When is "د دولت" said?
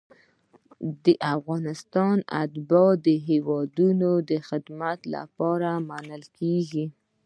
3.05-4.19